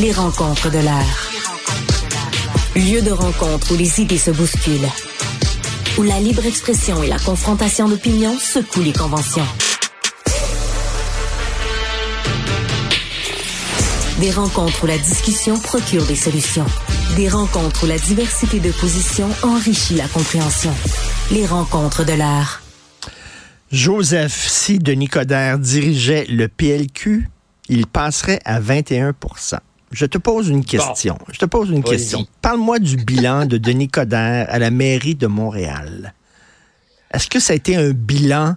Les 0.00 0.12
rencontres 0.12 0.70
de 0.70 0.78
l'heure. 0.78 1.30
Lieu 2.74 3.02
de 3.02 3.10
rencontre 3.10 3.74
où 3.74 3.76
les 3.76 4.00
idées 4.00 4.16
se 4.16 4.30
bousculent. 4.30 4.88
Où 5.98 6.02
la 6.04 6.18
libre 6.20 6.46
expression 6.46 7.02
et 7.02 7.06
la 7.06 7.18
confrontation 7.18 7.86
d'opinions 7.86 8.38
secouent 8.38 8.80
les 8.80 8.94
conventions. 8.94 9.44
Des 14.20 14.30
rencontres 14.30 14.84
où 14.84 14.86
la 14.86 14.96
discussion 14.96 15.58
procure 15.58 16.06
des 16.06 16.16
solutions. 16.16 16.66
Des 17.16 17.28
rencontres 17.28 17.84
où 17.84 17.86
la 17.86 17.98
diversité 17.98 18.58
de 18.58 18.70
positions 18.70 19.28
enrichit 19.42 19.96
la 19.96 20.08
compréhension. 20.08 20.72
Les 21.30 21.44
rencontres 21.44 22.06
de 22.06 22.14
l'art. 22.14 22.62
Joseph, 23.70 24.48
si 24.48 24.78
Denis 24.78 25.08
Coderre 25.08 25.58
dirigeait 25.58 26.24
le 26.30 26.48
PLQ, 26.48 27.28
il 27.68 27.86
passerait 27.86 28.40
à 28.46 28.60
21 28.60 29.12
je 29.90 30.06
te 30.06 30.18
pose 30.18 30.48
une 30.48 30.64
question. 30.64 31.18
Je 31.32 31.38
te 31.38 31.44
pose 31.44 31.70
une 31.70 31.82
question. 31.82 32.26
Parle-moi 32.42 32.78
du 32.78 32.96
bilan 32.96 33.46
de 33.46 33.58
Denis 33.58 33.88
Coderre 33.88 34.46
à 34.48 34.58
la 34.58 34.70
mairie 34.70 35.16
de 35.16 35.26
Montréal. 35.26 36.14
Est-ce 37.12 37.28
que 37.28 37.40
ça 37.40 37.54
a 37.54 37.56
été 37.56 37.76
un 37.76 37.90
bilan 37.90 38.56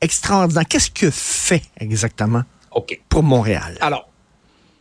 extraordinaire? 0.00 0.66
Qu'est-ce 0.68 0.90
que 0.90 1.10
fait 1.10 1.62
exactement 1.80 2.42
pour 3.08 3.22
Montréal? 3.22 3.78
Alors, 3.80 4.08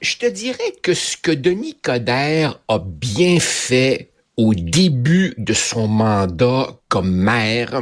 je 0.02 0.18
te 0.18 0.26
dirais 0.26 0.76
que 0.84 0.94
ce 0.94 1.16
que 1.16 1.32
Denis 1.32 1.78
Coderre 1.82 2.60
a 2.68 2.80
bien 2.80 3.40
fait 3.40 4.12
au 4.36 4.54
début 4.54 5.34
de 5.38 5.54
son 5.54 5.88
mandat 5.88 6.68
comme 6.90 7.12
maire, 7.12 7.82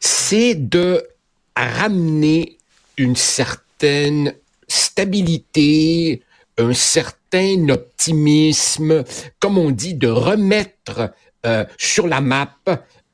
c'est 0.00 0.54
de 0.54 1.06
ramener 1.54 2.58
une 2.96 3.16
certaine 3.16 4.34
stabilité, 4.66 6.22
un 6.62 6.74
certain 6.74 7.68
optimisme, 7.68 9.04
comme 9.40 9.58
on 9.58 9.70
dit, 9.70 9.94
de 9.94 10.08
remettre 10.08 11.12
euh, 11.46 11.64
sur 11.78 12.06
la 12.06 12.20
map 12.20 12.56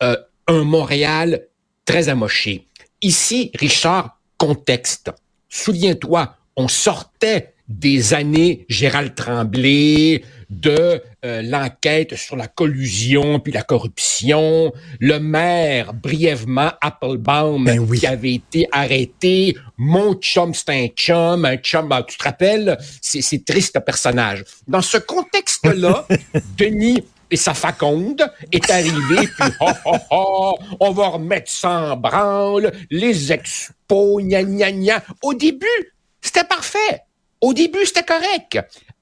euh, 0.02 0.16
un 0.46 0.64
Montréal 0.64 1.46
très 1.84 2.08
amoché. 2.08 2.66
Ici, 3.02 3.50
Richard, 3.54 4.18
contexte. 4.36 5.10
Souviens-toi, 5.48 6.36
on 6.56 6.68
sortait 6.68 7.54
des 7.68 8.14
années 8.14 8.64
Gérald 8.68 9.14
Tremblay, 9.14 10.22
de 10.50 11.02
euh, 11.24 11.42
l'enquête 11.42 12.16
sur 12.16 12.36
la 12.36 12.46
collusion 12.46 13.40
puis 13.40 13.52
la 13.52 13.62
corruption, 13.62 14.72
le 15.00 15.18
maire 15.18 15.92
brièvement 15.94 16.70
Applebaum 16.80 17.64
ben 17.64 17.86
qui 17.90 18.06
avait 18.06 18.34
été 18.34 18.66
arrêté, 18.72 19.56
mon 19.76 20.14
chum 20.14 20.54
c'est 20.54 20.70
un 20.70 20.86
chum, 20.88 21.44
un 21.44 21.56
chum, 21.56 21.90
ah, 21.92 22.02
tu 22.02 22.16
te 22.16 22.24
rappelles, 22.24 22.78
c'est 23.00 23.44
triste 23.44 23.78
personnage. 23.80 24.44
Dans 24.66 24.82
ce 24.82 24.98
contexte-là, 24.98 26.06
Denis 26.56 27.02
et 27.30 27.36
sa 27.36 27.54
faconde 27.54 28.26
est 28.52 28.70
arrivé, 28.70 29.28
puis 29.38 29.50
on 30.10 30.90
va 30.90 31.08
remettre 31.08 31.50
ça 31.50 31.92
en 31.92 31.96
branle, 31.96 32.72
les 32.90 33.32
expos, 33.32 34.22
gna 34.22 34.42
gna 34.42 34.72
gna. 34.72 35.02
Au 35.22 35.34
début, 35.34 35.66
c'était 36.20 36.44
parfait. 36.44 37.02
Au 37.40 37.54
début, 37.54 37.84
c'était 37.84 38.02
correct. 38.02 38.58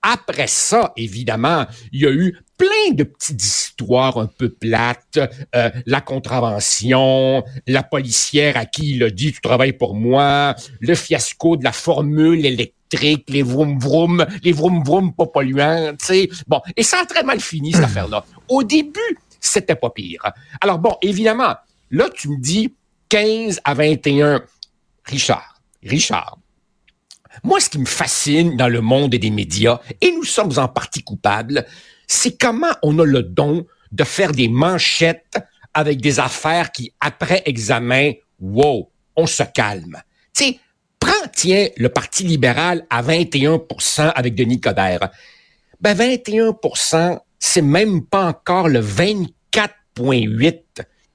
Après 0.08 0.46
ça, 0.46 0.92
évidemment, 0.96 1.66
il 1.90 2.02
y 2.02 2.06
a 2.06 2.12
eu 2.12 2.38
plein 2.56 2.92
de 2.92 3.02
petites 3.02 3.42
histoires 3.42 4.18
un 4.18 4.26
peu 4.28 4.50
plates, 4.50 5.18
euh, 5.56 5.70
la 5.84 6.00
contravention, 6.00 7.42
la 7.66 7.82
policière 7.82 8.56
à 8.56 8.66
qui 8.66 8.94
il 8.94 9.02
a 9.02 9.10
dit 9.10 9.32
tu 9.32 9.40
travailles 9.40 9.72
pour 9.72 9.96
moi, 9.96 10.54
le 10.78 10.94
fiasco 10.94 11.56
de 11.56 11.64
la 11.64 11.72
formule 11.72 12.46
électrique, 12.46 13.24
les 13.30 13.42
vroom 13.42 13.80
vroom, 13.80 14.24
les 14.44 14.52
vroom 14.52 14.84
vroom 14.84 15.12
pas 15.12 15.26
polluants, 15.26 15.96
tu 15.98 16.06
sais. 16.06 16.28
Bon, 16.46 16.60
et 16.76 16.84
ça 16.84 17.00
a 17.00 17.04
très 17.04 17.24
mal 17.24 17.41
fini 17.41 17.72
cette 17.72 17.84
affaire-là. 17.91 18.24
Au 18.48 18.62
début, 18.62 19.18
c'était 19.41 19.74
pas 19.74 19.91
pire. 19.91 20.22
Alors 20.60 20.78
bon, 20.78 20.94
évidemment, 21.02 21.56
là 21.91 22.08
tu 22.14 22.28
me 22.28 22.41
dis 22.41 22.72
15 23.08 23.60
à 23.64 23.75
21 23.75 24.41
Richard, 25.04 25.60
Richard, 25.82 26.38
moi, 27.42 27.60
ce 27.60 27.69
qui 27.69 27.78
me 27.78 27.86
fascine 27.86 28.56
dans 28.56 28.69
le 28.69 28.80
monde 28.80 29.14
des 29.14 29.30
médias, 29.30 29.80
et 30.00 30.10
nous 30.12 30.24
sommes 30.24 30.52
en 30.58 30.69
partie 30.69 31.02
coupables, 31.02 31.66
c'est 32.06 32.41
comment 32.41 32.72
on 32.82 32.98
a 32.98 33.04
le 33.04 33.22
don 33.22 33.66
de 33.92 34.04
faire 34.04 34.32
des 34.32 34.48
manchettes 34.48 35.38
avec 35.75 36.00
des 36.00 36.20
affaires 36.20 36.72
qui, 36.72 36.92
après 37.00 37.42
examen, 37.46 38.12
wow, 38.41 38.91
on 39.16 39.26
se 39.26 39.42
calme. 39.42 40.02
Tu 40.34 40.44
sais, 40.44 40.60
prends, 40.98 41.12
tiens, 41.34 41.69
le 41.76 41.88
Parti 41.88 42.25
libéral 42.25 42.86
à 42.91 43.02
21% 43.02 44.12
avec 44.14 44.34
Denis 44.34 44.60
Coderre. 44.60 45.10
Ben, 45.80 45.94
21% 45.94 47.19
c'est 47.38 47.62
même 47.62 48.04
pas 48.04 48.26
encore 48.26 48.69
le 48.69 48.80
24,8 48.80 50.62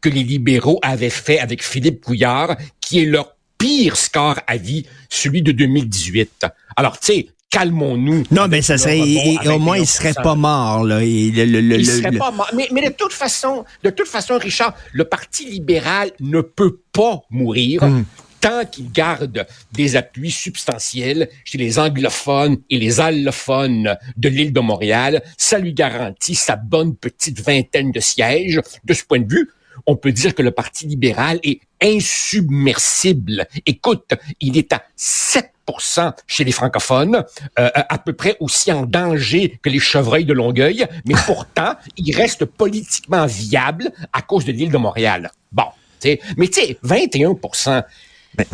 que 0.02 0.10
les 0.10 0.24
libéraux 0.24 0.80
avaient 0.82 1.10
fait 1.10 1.40
avec 1.40 1.64
Philippe 1.64 2.04
Couillard, 2.04 2.58
qui 2.80 3.02
est 3.02 3.06
leur 3.06 3.36
pire 3.62 3.96
score 3.96 4.40
à 4.48 4.58
vie, 4.58 4.86
celui 5.10 5.42
de 5.42 5.52
2018. 5.52 6.48
Alors, 6.76 7.00
tu 7.00 7.14
sais, 7.14 7.28
calmons-nous. 7.52 8.24
Non, 8.32 8.48
mais 8.48 8.62
ça 8.62 8.78
serait, 8.78 9.00
au 9.48 9.60
moins, 9.60 9.78
il 9.78 9.88
serait 9.88 10.14
pas 10.14 10.36
mort, 10.36 10.84
là. 10.84 11.04
Il, 11.04 11.36
le, 11.36 11.84
serait 11.84 12.18
pas 12.18 12.32
mort. 12.32 12.50
Mais, 12.54 12.68
de 12.68 12.94
toute 12.94 13.14
façon, 13.14 13.66
de 13.84 13.90
toute 13.92 14.08
façon, 14.08 14.38
Richard, 14.38 14.74
le 14.94 15.04
Parti 15.04 15.46
libéral 15.46 16.12
ne 16.20 16.42
peut 16.42 16.80
pas 16.92 17.22
mourir. 17.30 17.84
Hmm. 17.84 18.04
Tant 18.40 18.66
qu'il 18.66 18.92
garde 18.92 19.46
des 19.72 19.96
appuis 19.96 20.32
substantiels 20.32 21.30
chez 21.46 21.60
les 21.60 21.78
anglophones 21.78 22.58
et 22.72 22.80
les 22.80 23.00
allophones 23.00 23.96
de 24.18 24.30
l'île 24.30 24.52
de 24.52 24.60
Montréal, 24.60 25.22
ça 25.38 25.60
lui 25.60 25.76
garantit 25.76 26.34
sa 26.34 26.56
bonne 26.56 26.96
petite 26.96 27.40
vingtaine 27.40 27.92
de 27.92 28.00
sièges. 28.00 28.60
De 28.84 28.96
ce 28.96 29.04
point 29.04 29.20
de 29.20 29.32
vue, 29.32 29.52
on 29.86 29.96
peut 29.96 30.12
dire 30.12 30.34
que 30.34 30.42
le 30.42 30.50
Parti 30.50 30.88
libéral 30.88 31.40
est 31.44 31.60
insubmersible. 31.82 33.48
Écoute, 33.66 34.14
il 34.40 34.58
est 34.58 34.74
à 34.74 34.84
7% 34.98 36.14
chez 36.28 36.44
les 36.44 36.52
francophones, 36.52 37.24
euh, 37.60 37.70
à 37.76 37.98
peu 37.98 38.14
près 38.14 38.38
aussi 38.40 38.72
en 38.72 38.86
danger 38.86 39.60
que 39.62 39.70
les 39.70 39.80
chevreuils 39.80 40.26
de 40.26 40.34
Longueuil, 40.34 40.86
mais 41.06 41.16
pourtant, 41.26 41.76
il 41.98 42.16
reste 42.16 42.46
politiquement 42.46 43.26
viable 43.26 43.92
à 44.14 44.22
cause 44.22 44.46
de 44.46 44.52
l'île 44.52 44.72
de 44.72 44.78
Montréal. 44.78 45.32
Bon, 45.52 45.66
sais, 46.00 46.20
mais 46.38 46.48
tu 46.48 46.62
sais, 46.62 46.78
21% 46.84 47.84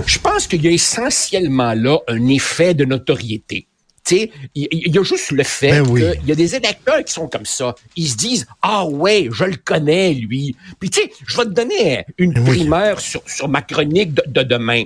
je 0.05 0.19
pense 0.19 0.47
qu'il 0.47 0.63
y 0.63 0.67
a 0.67 0.71
essentiellement 0.71 1.73
là 1.73 1.99
un 2.07 2.27
effet 2.27 2.73
de 2.73 2.85
notoriété 2.85 3.67
il 4.11 4.27
y, 4.55 4.97
a 4.97 5.03
juste 5.03 5.31
le 5.31 5.43
fait 5.43 5.81
ben 5.81 5.85
qu'il 5.85 6.27
y 6.27 6.31
a 6.31 6.35
des 6.35 6.55
électeurs 6.55 7.03
qui 7.03 7.13
sont 7.13 7.27
comme 7.27 7.45
ça. 7.45 7.75
Ils 7.95 8.07
se 8.07 8.15
disent 8.15 8.47
ah 8.61 8.85
ouais, 8.85 9.29
je 9.31 9.43
le 9.43 9.57
connais 9.57 10.13
lui. 10.13 10.55
Puis 10.79 10.89
tu 10.89 11.01
sais, 11.01 11.11
je 11.25 11.37
vais 11.37 11.45
te 11.45 11.49
donner 11.49 12.05
une 12.17 12.33
ben 12.33 12.43
primeur 12.43 12.99
sur, 12.99 13.21
sur 13.27 13.49
ma 13.49 13.61
chronique 13.61 14.13
de, 14.13 14.43
demain. 14.43 14.83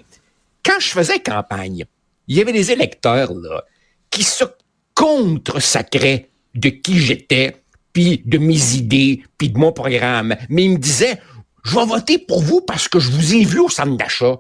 Quand 0.64 0.80
je 0.80 0.90
faisais 0.90 1.20
campagne, 1.20 1.86
il 2.28 2.38
y 2.38 2.42
avait 2.42 2.54
des 2.54 2.72
électeurs 2.72 3.34
là 3.34 3.64
qui 4.10 4.24
se 4.24 4.44
contre-sacraient 4.94 6.30
de 6.54 6.70
qui 6.70 7.00
j'étais, 7.00 7.56
puis 7.94 8.22
de 8.26 8.38
mes 8.38 8.76
idées, 8.76 9.24
puis 9.38 9.50
de 9.50 9.58
mon 9.58 9.72
programme. 9.72 10.36
Mais 10.50 10.66
ils 10.66 10.72
me 10.72 10.78
disaient, 10.78 11.20
je 11.64 11.76
vais 11.76 11.86
voter 11.86 12.18
pour 12.18 12.42
vous 12.42 12.62
parce 12.62 12.88
que 12.88 13.00
je 13.00 13.10
vous 13.12 13.36
ai 13.36 13.44
vu 13.44 13.60
au 13.60 13.70
centre 13.70 13.98
d'achat. 13.98 14.38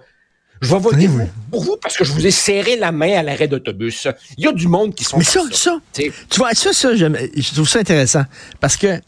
Je 0.61 0.67
vais 0.67 0.79
voter 0.79 1.09
pour 1.49 1.63
vous 1.63 1.77
parce 1.81 1.97
que 1.97 2.05
je 2.05 2.13
vous 2.13 2.25
ai 2.25 2.29
serré 2.29 2.75
la 2.75 2.91
main 2.91 3.17
à 3.17 3.23
l'arrêt 3.23 3.47
d'autobus. 3.47 4.07
Il 4.37 4.45
y 4.45 4.47
a 4.47 4.51
du 4.51 4.67
monde 4.67 4.93
qui 4.93 5.03
sont 5.03 5.17
Mais 5.17 5.23
ça, 5.23 5.41
ça, 5.51 5.79
tu 5.91 6.11
vois, 6.37 6.53
ça, 6.53 6.71
ça, 6.71 6.95
je, 6.95 7.53
trouve 7.53 7.67
ça 7.67 7.79
intéressant 7.79 8.23
parce 8.59 8.77
que 8.77 9.01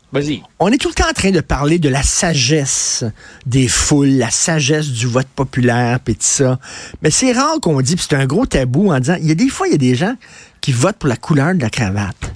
on 0.60 0.72
est 0.72 0.78
tout 0.78 0.90
le 0.90 0.96
temps 0.96 1.08
en 1.08 1.14
train 1.14 1.30
de 1.30 1.42
parler 1.42 1.78
de 1.78 1.90
la 1.90 2.02
sagesse 2.02 3.06
des 3.46 3.68
foules, 3.68 4.18
la 4.18 4.32
sagesse 4.32 4.88
du 4.88 5.06
vote 5.06 5.28
populaire, 5.28 6.00
puis 6.00 6.16
tout 6.16 6.22
ça. 6.22 6.60
Mais 7.04 7.12
c'est 7.12 7.32
rare 7.34 7.60
qu'on 7.62 7.80
dit, 7.82 7.96
c'est 8.00 8.16
un 8.16 8.26
gros 8.26 8.48
tabou 8.48 8.92
en 8.92 9.00
disant, 9.00 9.18
il 9.22 9.28
y 9.28 9.32
a 9.32 9.36
des 9.36 9.50
fois, 9.50 9.68
il 9.68 9.74
y 9.74 9.76
a 9.76 9.78
des 9.78 9.96
gens 9.96 10.16
qui 10.60 10.72
votent 10.72 10.98
pour 10.98 11.10
la 11.10 11.18
couleur 11.18 11.54
de 11.54 11.62
la 11.62 11.70
cravate. 11.70 12.34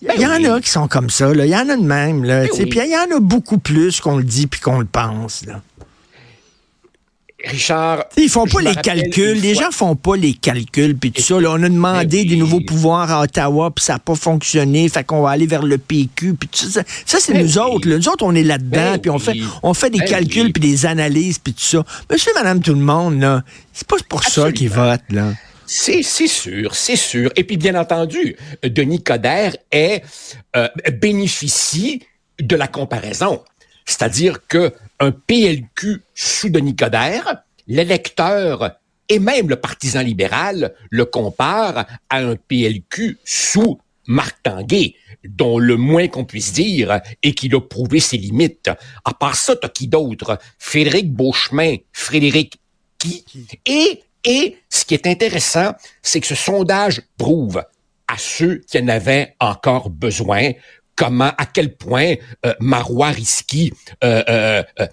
Il 0.00 0.10
y, 0.10 0.24
ben 0.24 0.46
en 0.46 0.54
a 0.54 0.60
qui 0.60 0.70
sont 0.70 0.86
comme 0.86 1.10
ça, 1.10 1.30
il 1.34 1.44
y 1.44 1.56
en 1.56 1.68
a 1.68 1.76
de 1.76 1.82
même. 1.82 2.24
Là, 2.24 2.42
ben 2.42 2.50
Puis 2.50 2.80
il 2.82 2.90
y 2.90 2.96
en 2.96 3.16
a 3.16 3.20
beaucoup 3.20 3.58
plus 3.58 4.00
qu'on 4.00 4.16
le 4.16 4.24
dit 4.24 4.46
puis 4.46 4.60
qu'on 4.60 4.78
le 4.78 4.86
pense. 4.86 5.44
Là. 5.44 5.60
Richard. 7.44 8.04
Ils 8.16 8.28
font 8.28 8.46
pas 8.46 8.60
les 8.60 8.74
calculs. 8.74 9.40
Les 9.40 9.54
gens 9.54 9.70
font 9.70 9.94
pas 9.94 10.16
les 10.16 10.34
calculs 10.34 10.96
puis 10.96 11.12
tout 11.12 11.22
ça. 11.22 11.36
on 11.36 11.62
a 11.62 11.68
demandé 11.68 12.24
ben 12.24 12.28
des 12.30 12.36
nouveaux 12.36 12.60
pouvoirs 12.60 13.10
à 13.12 13.22
Ottawa 13.22 13.70
puis 13.70 13.84
ça 13.84 13.94
n'a 13.94 13.98
pas 14.00 14.16
fonctionné. 14.16 14.88
Fait 14.88 15.04
qu'on 15.04 15.22
va 15.22 15.30
aller 15.30 15.46
vers 15.46 15.62
le 15.62 15.78
PQ 15.78 16.34
puis 16.34 16.48
tout 16.48 16.68
ça. 16.68 16.82
Ça 17.06 17.18
c'est 17.20 17.32
ben 17.32 17.42
nous 17.42 17.58
autres. 17.58 17.88
Nous 17.88 18.08
autres 18.08 18.24
on 18.24 18.34
est 18.34 18.42
là-dedans 18.42 18.92
ben 18.92 18.98
puis 18.98 19.10
on 19.10 19.18
fait 19.18 19.36
on 19.62 19.72
fait 19.72 19.90
des 19.90 20.00
calculs 20.00 20.52
puis 20.52 20.60
des 20.60 20.86
analyses 20.86 21.38
puis 21.38 21.52
tout 21.52 21.62
ça. 21.62 21.84
Monsieur, 22.10 22.32
Madame, 22.34 22.60
tout 22.60 22.74
le 22.74 22.80
monde 22.80 23.20
là, 23.20 23.44
c'est 23.72 23.86
pas 23.86 23.96
pour 24.08 24.24
ça 24.24 24.50
qu'ils 24.50 24.70
votent 24.70 25.00
là. 25.10 25.32
C'est 25.70 26.02
sûr, 26.02 26.74
c'est 26.74 26.96
sûr. 26.96 27.30
Et 27.36 27.44
puis 27.44 27.58
bien 27.58 27.74
entendu, 27.74 28.36
Denis 28.64 29.02
Coderre 29.02 29.54
est 29.70 30.02
euh, 30.56 30.66
bénéficie 30.94 32.02
de 32.40 32.56
la 32.56 32.68
comparaison. 32.68 33.42
C'est-à-dire 33.84 34.46
que 34.48 34.72
un 35.00 35.12
PLQ 35.12 36.02
sous 36.14 36.50
Denis 36.50 36.76
Coderre, 36.76 37.44
l'électeur 37.66 38.78
et 39.08 39.18
même 39.18 39.48
le 39.48 39.56
partisan 39.56 40.02
libéral 40.02 40.74
le 40.90 41.04
compare 41.04 41.86
à 42.10 42.18
un 42.18 42.36
PLQ 42.36 43.18
sous 43.24 43.78
Marc 44.06 44.42
Tanguay, 44.42 44.94
dont 45.24 45.58
le 45.58 45.76
moins 45.76 46.08
qu'on 46.08 46.24
puisse 46.24 46.52
dire 46.52 47.00
est 47.22 47.34
qu'il 47.34 47.54
a 47.54 47.60
prouvé 47.60 48.00
ses 48.00 48.16
limites. 48.16 48.70
À 49.04 49.12
part 49.12 49.36
ça, 49.36 49.54
t'as 49.54 49.68
qui 49.68 49.86
d'autre? 49.86 50.38
Frédéric 50.58 51.12
Beauchemin, 51.12 51.76
Frédéric 51.92 52.58
qui? 52.98 53.24
Et, 53.66 54.02
et 54.24 54.56
ce 54.70 54.84
qui 54.84 54.94
est 54.94 55.06
intéressant, 55.06 55.74
c'est 56.02 56.20
que 56.20 56.26
ce 56.26 56.34
sondage 56.34 57.02
prouve 57.18 57.62
à 58.08 58.16
ceux 58.16 58.62
qui 58.66 58.78
en 58.78 58.88
avaient 58.88 59.34
encore 59.38 59.90
besoin 59.90 60.52
comment, 60.98 61.32
à 61.38 61.46
quel 61.46 61.76
point 61.76 62.16
euh, 62.44 62.52
Marois 62.58 63.10
Risky, 63.10 63.72
euh, 64.02 64.22
euh, 64.28 64.62
euh 64.80 64.86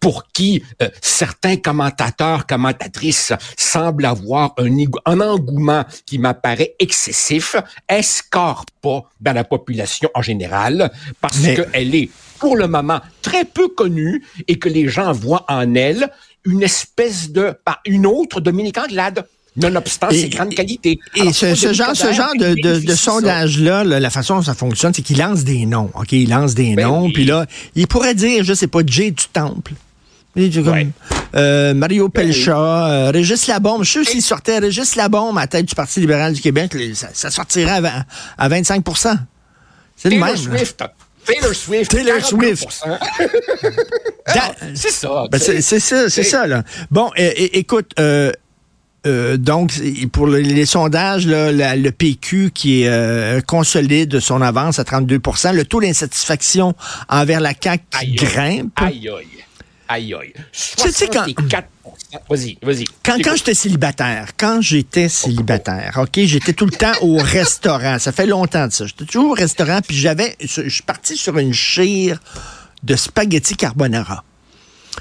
pour 0.00 0.28
qui 0.28 0.62
certains 1.00 1.56
commentateurs, 1.56 2.46
commentatrices 2.46 3.32
semblent 3.56 4.04
avoir 4.04 4.54
un, 4.58 4.68
un 5.06 5.20
engouement 5.20 5.84
qui 6.06 6.18
m'apparaît 6.18 6.74
excessif, 6.78 7.56
escore 7.88 8.64
pas 8.80 9.02
dans 9.20 9.32
la 9.32 9.44
population 9.44 10.08
en 10.14 10.22
général, 10.22 10.90
parce 11.20 11.40
qu'elle 11.40 11.94
est 11.94 12.10
pour 12.38 12.56
le 12.56 12.68
moment 12.68 13.00
très 13.22 13.44
peu 13.44 13.68
connue 13.68 14.24
et 14.46 14.58
que 14.58 14.68
les 14.68 14.88
gens 14.88 15.12
voient 15.12 15.44
en 15.48 15.74
elle 15.74 16.08
une 16.44 16.62
espèce 16.62 17.30
de, 17.30 17.54
une 17.84 18.06
autre 18.06 18.40
Dominique 18.40 18.78
Anglade 18.78 19.26
nonobstant 19.56 20.10
ses 20.10 20.28
grandes 20.28 20.54
qualités. 20.54 20.98
Et 21.16 21.32
ce, 21.32 21.54
genre, 21.72 21.94
ce 21.94 22.12
genre 22.12 22.34
de, 22.38 22.94
sondage-là, 22.94 23.84
la 23.84 24.10
façon 24.10 24.36
dont 24.36 24.42
ça 24.42 24.54
fonctionne, 24.54 24.94
c'est 24.94 25.02
qu'il 25.02 25.18
lance 25.18 25.44
des 25.44 25.66
noms. 25.66 25.90
OK, 25.94 26.12
il 26.12 26.30
lance 26.30 26.54
des 26.54 26.74
ben 26.74 26.86
noms, 26.86 27.10
puis 27.10 27.24
là, 27.24 27.46
il 27.74 27.86
pourrait 27.86 28.14
dire, 28.14 28.44
je 28.44 28.54
sais 28.54 28.68
pas, 28.68 28.80
Jay 28.86 29.10
du 29.10 29.24
Temple. 29.32 29.74
Euh, 31.34 31.74
Mario 31.74 32.08
ben 32.08 32.22
Pelcha, 32.22 32.56
euh, 32.56 33.10
Régis 33.10 33.46
Labombe. 33.46 33.82
Je 33.84 34.04
sais 34.04 34.04
s'il 34.04 34.22
sortait 34.22 34.58
Régis 34.58 34.96
Labombe 34.96 35.36
à 35.38 35.46
tête 35.46 35.66
du 35.66 35.74
Parti 35.74 36.00
libéral 36.00 36.32
du 36.32 36.40
Québec, 36.40 36.74
ça, 36.94 37.30
sortirait 37.30 37.80
à, 38.38 38.48
25% 38.48 39.16
C'est 39.96 40.10
le 40.10 40.18
même. 40.18 40.36
Swift. 40.36 40.84
Taylor 41.26 41.54
Swift. 41.54 41.90
Taylor 41.90 42.24
Swift. 42.24 42.66
c'est 44.74 44.90
ça. 44.90 45.24
Ben, 45.30 45.38
c'est 45.38 45.60
ça, 45.60 46.08
c'est 46.08 46.22
ça, 46.22 46.46
là. 46.46 46.62
Bon, 46.90 47.10
écoute, 47.16 47.92
euh, 49.06 49.36
donc, 49.36 49.72
pour 50.12 50.26
les, 50.26 50.66
sondages, 50.66 51.26
le 51.26 51.90
PQ 51.90 52.50
qui 52.52 52.82
est 52.82 52.88
euh, 52.88 53.40
consolide 53.40 54.20
son 54.20 54.42
avance 54.42 54.78
à 54.78 54.82
32% 54.82 55.54
le 55.54 55.64
taux 55.64 55.80
d'insatisfaction 55.80 56.74
envers 57.08 57.40
la 57.40 57.52
CAQ 57.58 58.14
grimpe. 58.14 58.72
Aïe, 58.76 59.08
aïe. 59.08 59.26
Aïe, 59.90 60.14
aïe. 60.14 60.32
64 60.52 61.68
Vas-y, 62.30 62.58
vas-y. 62.62 62.84
Quand, 63.04 63.16
quand 63.22 63.36
j'étais 63.36 63.54
célibataire, 63.54 64.30
quand 64.38 64.60
j'étais 64.62 65.08
célibataire, 65.08 65.98
OK, 65.98 66.20
j'étais 66.24 66.54
tout 66.54 66.64
le 66.64 66.72
temps 66.72 66.92
au 67.02 67.16
restaurant. 67.22 67.98
Ça 67.98 68.12
fait 68.12 68.26
longtemps 68.26 68.66
de 68.66 68.72
ça. 68.72 68.86
J'étais 68.86 69.04
toujours 69.04 69.32
au 69.32 69.34
restaurant, 69.34 69.80
puis 69.86 69.96
j'avais, 69.96 70.36
je 70.40 70.68
suis 70.68 70.82
parti 70.82 71.16
sur 71.16 71.36
une 71.38 71.52
chire 71.52 72.18
de 72.82 72.96
spaghetti 72.96 73.56
carbonara. 73.56 74.24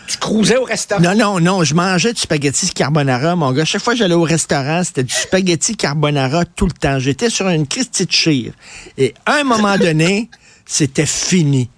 Tu 0.08 0.18
cruisais 0.18 0.58
au 0.58 0.64
restaurant? 0.64 1.02
Non, 1.02 1.16
non, 1.16 1.40
non. 1.40 1.64
Je 1.64 1.74
mangeais 1.74 2.14
du 2.14 2.22
spaghetti 2.22 2.70
carbonara, 2.70 3.36
mon 3.36 3.52
gars. 3.52 3.66
Chaque 3.66 3.82
fois 3.82 3.94
que 3.94 4.00
j'allais 4.00 4.14
au 4.14 4.24
restaurant, 4.24 4.84
c'était 4.84 5.04
du 5.04 5.14
spaghetti 5.14 5.76
carbonara 5.76 6.46
tout 6.46 6.66
le 6.68 6.74
temps. 6.74 7.00
J'étais 7.00 7.30
sur 7.30 7.48
une 7.50 7.68
Christie 7.68 8.06
de 8.06 8.12
chire. 8.12 8.54
Et 8.98 9.14
à 9.26 9.36
un 9.36 9.44
moment 9.44 9.78
donné, 9.78 10.30
c'était 10.66 11.06
fini. 11.06 11.70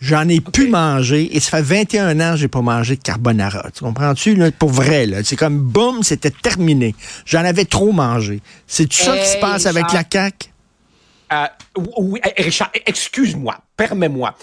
J'en 0.00 0.28
ai 0.28 0.40
pu 0.40 0.68
manger 0.68 1.34
et 1.34 1.40
ça 1.40 1.58
fait 1.58 1.84
21 1.84 2.20
ans 2.20 2.32
que 2.32 2.36
j'ai 2.36 2.48
pas 2.48 2.60
mangé 2.60 2.96
de 2.96 3.02
carbonara. 3.02 3.70
Tu 3.74 3.82
comprends-tu? 3.82 4.38
Pour 4.58 4.70
vrai, 4.70 5.06
là. 5.06 5.18
C'est 5.24 5.36
comme 5.36 5.58
boum, 5.58 6.02
c'était 6.02 6.30
terminé. 6.30 6.94
J'en 7.24 7.44
avais 7.44 7.64
trop 7.64 7.92
mangé. 7.92 8.40
C'est 8.66 8.86
tout 8.86 8.98
ça 8.98 9.16
qui 9.16 9.26
se 9.26 9.38
passe 9.38 9.64
avec 9.64 9.92
la 9.92 10.02
CAQ? 10.10 10.50
Euh, 11.32 11.46
oui, 11.98 12.20
Richard, 12.36 12.70
excuse-moi, 12.84 13.56
permets-moi 13.76 14.36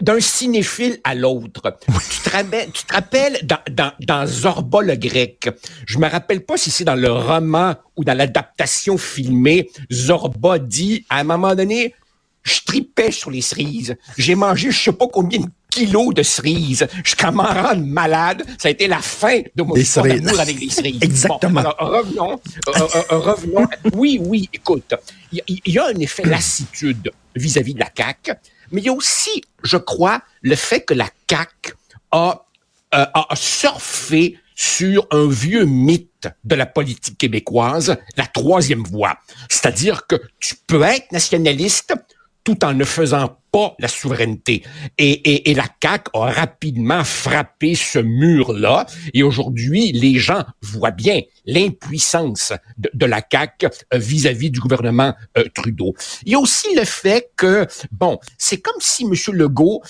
d'un 0.00 0.20
cinéphile 0.20 0.98
à 1.04 1.14
l'autre. 1.14 1.76
Tu, 2.10 2.20
te 2.20 2.92
rappelles 2.92 3.38
dans, 3.44 3.58
dans, 3.70 3.92
dans 4.00 4.26
Zorba 4.26 4.82
le 4.82 4.96
grec. 4.96 5.48
Je 5.86 5.98
me 5.98 6.08
rappelle 6.08 6.44
pas 6.44 6.56
si 6.56 6.70
c'est 6.70 6.84
dans 6.84 6.96
le 6.96 7.10
roman 7.10 7.74
ou 7.96 8.04
dans 8.04 8.14
l'adaptation 8.16 8.98
filmée. 8.98 9.70
Zorba 9.92 10.58
dit, 10.58 11.04
à 11.08 11.20
un 11.20 11.24
moment 11.24 11.54
donné, 11.54 11.94
je 12.42 12.60
tripais 12.66 13.10
sur 13.10 13.30
les 13.30 13.40
cerises. 13.40 13.96
J'ai 14.18 14.34
mangé 14.34 14.70
je 14.70 14.82
sais 14.82 14.92
pas 14.92 15.06
combien 15.10 15.40
de 15.40 15.46
kilos 15.70 16.14
de 16.14 16.22
cerises. 16.22 16.86
Je 17.04 17.16
commence 17.16 17.46
à 17.48 17.68
rendre 17.68 17.84
malade. 17.84 18.44
Ça 18.58 18.68
a 18.68 18.70
été 18.70 18.86
la 18.86 19.00
fin 19.00 19.40
de 19.54 19.62
mon 19.62 19.74
histoire 19.74 20.06
d'amour 20.06 20.38
avec 20.38 20.60
les 20.60 20.70
cerises. 20.70 20.98
Exactement. 21.02 21.60
alors, 21.60 21.76
revenons, 21.78 22.32
euh, 22.32 22.72
euh, 22.76 23.02
euh, 23.12 23.18
revenons. 23.18 23.66
Oui, 23.94 24.20
oui, 24.22 24.48
écoute, 24.52 24.94
il 25.32 25.42
y, 25.66 25.78
a 25.78 25.86
un 25.86 25.98
effet 25.98 26.24
lassitude 26.24 27.10
vis-à-vis 27.34 27.72
-vis 27.72 27.74
de 27.74 27.80
la 27.80 27.90
CAQ 27.96 28.34
mais 28.74 28.80
il 28.80 28.86
y 28.86 28.88
a 28.88 28.92
aussi, 28.92 29.42
je 29.62 29.76
crois, 29.76 30.20
le 30.42 30.56
fait 30.56 30.80
que 30.80 30.94
la 30.94 31.08
CAQ 31.30 31.74
a, 32.10 32.44
euh, 32.94 33.06
a 33.14 33.36
surfé 33.36 34.38
sur 34.56 35.06
un 35.12 35.28
vieux 35.28 35.64
mythe 35.64 36.28
de 36.42 36.54
la 36.56 36.66
politique 36.66 37.16
québécoise, 37.16 37.96
la 38.16 38.26
troisième 38.26 38.82
voie. 38.82 39.18
C'est-à-dire 39.48 40.06
que 40.08 40.16
tu 40.40 40.56
peux 40.66 40.82
être 40.82 41.10
nationaliste 41.12 41.94
tout 42.44 42.64
en 42.64 42.74
ne 42.74 42.84
faisant 42.84 43.38
pas 43.50 43.74
la 43.78 43.88
souveraineté. 43.88 44.62
Et, 44.98 45.10
et, 45.10 45.50
et 45.50 45.54
la 45.54 45.66
CAQ 45.82 46.10
a 46.12 46.30
rapidement 46.30 47.02
frappé 47.02 47.74
ce 47.74 47.98
mur-là. 47.98 48.86
Et 49.14 49.22
aujourd'hui, 49.22 49.92
les 49.92 50.18
gens 50.18 50.44
voient 50.60 50.90
bien 50.90 51.22
l'impuissance 51.46 52.52
de, 52.76 52.90
de, 52.92 53.06
la 53.06 53.22
CAQ 53.28 53.68
vis-à-vis 53.94 54.50
du 54.50 54.60
gouvernement 54.60 55.14
euh, 55.38 55.44
Trudeau. 55.54 55.94
Il 56.26 56.32
y 56.32 56.34
a 56.34 56.38
aussi 56.38 56.74
le 56.74 56.84
fait 56.84 57.30
que, 57.36 57.66
bon, 57.90 58.18
c'est 58.36 58.60
comme 58.60 58.80
si 58.80 59.04
M. 59.04 59.14
Legault 59.34 59.82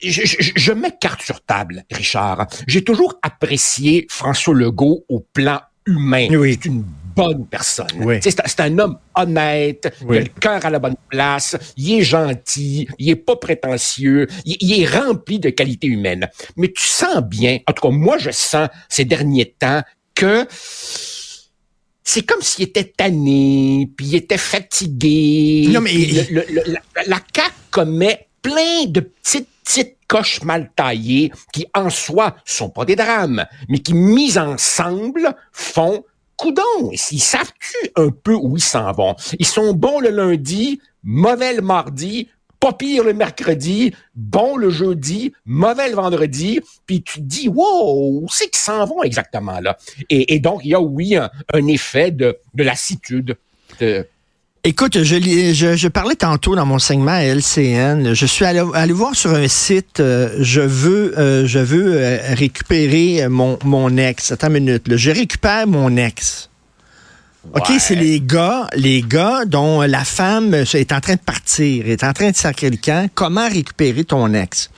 je, 0.00 0.22
je, 0.24 0.52
je, 0.54 0.72
mets 0.72 0.96
carte 1.00 1.22
sur 1.22 1.40
table, 1.40 1.84
Richard. 1.90 2.46
J'ai 2.66 2.84
toujours 2.84 3.18
apprécié 3.22 4.06
François 4.08 4.54
Legault 4.54 5.04
au 5.08 5.20
plan 5.20 5.60
humain. 5.86 6.28
Oui. 6.30 6.52
C'est 6.52 6.68
une 6.68 6.84
bonne 7.18 7.46
personne. 7.46 8.20
C'est 8.22 8.60
un 8.60 8.78
homme 8.78 8.98
honnête, 9.14 9.92
il 10.08 10.16
a 10.16 10.20
le 10.20 10.28
cœur 10.40 10.64
à 10.64 10.70
la 10.70 10.78
bonne 10.78 10.96
place, 11.08 11.56
il 11.76 11.98
est 11.98 12.02
gentil, 12.02 12.88
il 12.98 13.10
est 13.10 13.16
pas 13.16 13.36
prétentieux, 13.36 14.28
il, 14.44 14.80
est 14.80 14.86
rempli 14.86 15.40
de 15.40 15.50
qualités 15.50 15.88
humaines. 15.88 16.28
Mais 16.56 16.68
tu 16.68 16.86
sens 16.86 17.22
bien, 17.22 17.58
en 17.66 17.72
tout 17.72 17.88
cas 17.88 17.94
moi 17.94 18.18
je 18.18 18.30
sens 18.30 18.68
ces 18.88 19.04
derniers 19.04 19.54
temps 19.58 19.82
que 20.14 20.46
c'est 22.04 22.22
comme 22.22 22.40
s'il 22.40 22.64
était 22.64 22.84
tanné, 22.96 23.90
puis 23.96 24.06
il 24.06 24.14
était 24.14 24.38
fatigué. 24.38 25.66
Non, 25.68 25.80
mais... 25.80 25.92
la, 26.30 26.42
la 27.06 27.20
CAQ 27.34 27.52
commet 27.70 28.28
plein 28.40 28.86
de 28.86 29.00
petites 29.00 29.48
petites 29.68 29.98
coches 30.06 30.42
mal 30.42 30.70
taillées 30.74 31.30
qui 31.52 31.66
en 31.74 31.90
soi 31.90 32.36
sont 32.46 32.70
pas 32.70 32.86
des 32.86 32.96
drames, 32.96 33.44
mais 33.68 33.80
qui 33.80 33.92
mises 33.92 34.38
ensemble 34.38 35.34
font 35.52 36.04
coudon, 36.38 36.90
ils 36.92 37.20
savent-tu 37.20 37.90
un 37.96 38.08
peu 38.10 38.34
où 38.34 38.56
ils 38.56 38.62
s'en 38.62 38.92
vont? 38.92 39.14
Ils 39.38 39.46
sont 39.46 39.74
bons 39.74 40.00
le 40.00 40.08
lundi, 40.08 40.80
mauvais 41.02 41.52
le 41.52 41.62
mardi, 41.62 42.28
pas 42.60 42.72
pire 42.72 43.04
le 43.04 43.12
mercredi, 43.12 43.92
bon 44.14 44.56
le 44.56 44.70
jeudi, 44.70 45.32
mauvais 45.44 45.88
le 45.88 45.96
vendredi, 45.96 46.60
puis 46.86 47.02
tu 47.02 47.20
te 47.20 47.24
dis, 47.24 47.48
wow, 47.48 48.22
où 48.22 48.26
c'est 48.30 48.48
qu'ils 48.48 48.58
s'en 48.58 48.84
vont 48.86 49.02
exactement 49.02 49.60
là? 49.60 49.76
Et, 50.10 50.38
donc, 50.40 50.62
il 50.64 50.70
y 50.70 50.74
a, 50.74 50.80
oui, 50.80 51.16
un, 51.16 51.66
effet 51.66 52.10
de, 52.10 52.38
de 52.54 52.64
lassitude. 52.64 53.36
De, 53.80 54.06
Écoute, 54.68 55.02
je, 55.02 55.52
je, 55.54 55.76
je, 55.76 55.88
parlais 55.88 56.14
tantôt 56.14 56.54
dans 56.54 56.66
mon 56.66 56.78
segment 56.78 57.12
à 57.12 57.22
LCN. 57.24 58.12
Je 58.12 58.26
suis 58.26 58.44
allé, 58.44 58.92
voir 58.92 59.14
sur 59.14 59.32
un 59.32 59.48
site. 59.48 59.98
Euh, 59.98 60.36
je 60.40 60.60
veux, 60.60 61.18
euh, 61.18 61.46
je 61.46 61.58
veux 61.58 61.94
euh, 61.96 62.18
récupérer 62.34 63.28
mon, 63.30 63.58
mon 63.64 63.96
ex. 63.96 64.30
Attends 64.30 64.48
une 64.48 64.64
minute. 64.64 64.94
Je 64.94 65.10
récupère 65.10 65.66
mon 65.66 65.96
ex. 65.96 66.50
OK, 67.54 67.72
c'est 67.78 67.94
les 67.94 68.20
gars, 68.20 68.68
les 68.74 69.00
gars 69.00 69.46
dont 69.46 69.80
la 69.80 70.04
femme 70.04 70.52
est 70.52 70.92
en 70.92 71.00
train 71.00 71.14
de 71.14 71.20
partir, 71.20 71.88
est 71.88 72.04
en 72.04 72.12
train 72.12 72.30
de 72.30 72.36
sacrer 72.36 72.68
le 72.68 72.76
camp. 72.76 73.08
Comment 73.14 73.48
récupérer 73.48 74.04
ton 74.04 74.34
ex? 74.34 74.68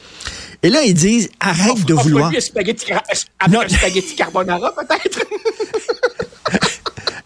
Et 0.62 0.70
là, 0.70 0.84
ils 0.84 0.94
disent, 0.94 1.30
arrête 1.40 1.84
de 1.84 1.94
vouloir. 1.94 2.30
Spaghetti, 2.38 2.92
spaghetti 3.68 4.14
carbonara, 4.14 4.72
peut-être? 4.72 5.18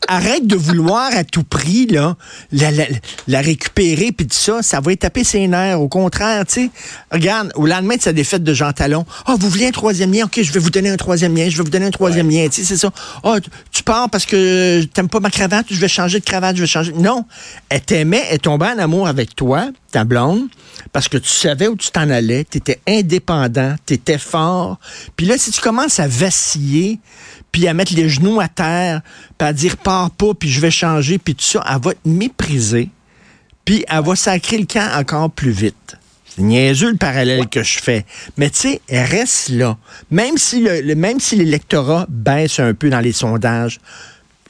arrête 0.09 0.47
de 0.47 0.57
vouloir 0.57 1.11
à 1.15 1.25
tout 1.25 1.45
prix 1.45 1.87
là, 1.87 2.17
la, 2.53 2.71
la, 3.29 3.41
récupérer 3.41 4.13
puis 4.13 4.27
tout 4.27 4.37
ça, 4.37 4.63
ça 4.63 4.81
va 4.81 4.93
y 4.93 4.97
taper 4.97 5.25
ses 5.25 5.47
nerfs. 5.47 5.81
Au 5.81 5.89
contraire, 5.89 6.45
tu 6.47 6.55
sais, 6.55 6.71
regarde, 7.11 7.53
au 7.55 7.67
lendemain 7.67 7.97
de 7.97 8.03
sa 8.03 8.13
défaite 8.13 8.43
de 8.43 8.55
Jean 8.55 8.73
Talon, 8.73 9.05
oh, 9.29 9.35
vous 9.39 9.49
voulez 9.49 9.67
un 9.67 9.73
troisième 9.73 10.13
lien? 10.13 10.25
OK, 10.25 10.41
je 10.43 10.53
vais 10.53 10.61
vous 10.61 10.71
donner 10.71 10.91
un 10.91 10.97
troisième 10.97 11.37
lien, 11.37 11.49
je 11.49 11.57
vais 11.57 11.65
vous 11.65 11.71
donner 11.71 11.87
un 11.87 11.91
troisième 11.91 12.31
lien. 12.31 12.47
Tu 12.49 12.63
sais, 12.63 12.65
c'est 12.65 12.77
ça. 12.77 12.91
Oh, 13.23 13.37
tu 13.71 13.83
pars 13.83 14.11
parce 14.11 14.27
que 14.27 14.83
t'aimes 14.85 15.09
pas 15.09 15.21
ma 15.21 15.31
cravate, 15.31 15.67
je 15.71 15.81
vais 15.81 15.89
changer 15.89 16.21
de 16.21 16.25
cravate, 16.25 16.57
je 16.57 16.63
vais 16.63 16.67
changer. 16.67 16.93
Non, 16.93 17.25
elle 17.69 17.83
t'aimait, 17.83 18.25
elle 18.31 18.39
tombait 18.39 18.67
en 18.67 18.79
amour 18.79 19.09
avec 19.09 19.35
toi, 19.35 19.69
ta 19.91 20.05
blonde, 20.05 20.49
parce 20.93 21.09
que 21.09 21.19
tu 21.19 21.29
savais 21.29 21.69
où 21.69 21.77
tu 21.77 21.91
t'en 21.91 22.11
allais, 22.11 22.45
tu 22.49 22.59
étais 22.59 22.81
indépendant, 22.89 23.75
tu 23.87 23.95
étais 23.95 24.19
fort. 24.19 24.79
Puis 25.17 25.27
là, 25.27 25.39
si 25.39 25.51
tu 25.51 25.61
commences 25.61 26.01
à 26.01 26.09
vaciller, 26.09 26.99
puis 27.55 27.69
à 27.69 27.73
mettre 27.73 27.95
les 27.95 28.09
genoux 28.09 28.41
à 28.41 28.49
terre, 28.49 29.01
puis 29.39 29.47
à 29.47 29.53
dire 29.53 29.77
pars 29.77 30.11
pas, 30.11 30.35
puis 30.35 30.51
je 30.51 30.61
vais 30.61 30.73
changer, 30.73 31.19
puis 31.19 31.37
tout 31.37 31.45
ça, 31.45 31.65
elle 31.71 31.81
va 31.81 31.93
te 31.93 32.09
mépriser. 32.09 32.91
puis 33.65 33.85
elle 33.87 34.03
va 34.03 34.17
sacrer 34.17 34.59
le 34.59 34.67
camp 34.67 34.91
encore 34.99 35.31
plus 35.31 35.53
vite. 35.53 35.97
C'est 36.27 36.43
niaiseux 36.43 36.91
le 36.91 36.97
parallèle 36.97 37.47
que 37.49 37.63
je 37.63 37.79
fais. 37.79 38.05
Mais 38.37 38.51
tu 38.51 38.59
sais, 38.59 38.81
elle 38.89 39.09
reste 39.09 39.51
là. 39.51 39.79
Même 40.11 40.37
si 40.37 40.65
le, 40.65 40.97
même 40.97 41.21
si 41.21 41.37
l'électorat 41.37 42.07
baisse 42.09 42.59
un 42.59 42.75
peu 42.75 42.91
dans 42.91 42.99
les 42.99 43.13
sondages, 43.13 43.79